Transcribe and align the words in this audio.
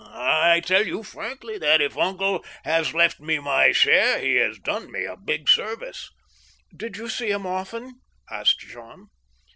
I 0.15 0.61
tell 0.61 0.87
you 0.87 1.03
frankly 1.03 1.59
that, 1.59 1.79
if 1.79 1.95
uncle 1.95 2.43
has 2.65 2.95
left 2.95 3.19
me 3.19 3.37
my 3.37 3.71
share, 3.71 4.17
he 4.17 4.33
has 4.37 4.57
done 4.57 4.91
me 4.91 5.05
a 5.05 5.15
big 5.15 5.47
service!"" 5.47 6.09
Did 6.75 6.97
you 6.97 7.07
see 7.07 7.29
him 7.29 7.45
often?" 7.45 7.99
asked 8.31 8.61
Jean. 8.61 9.09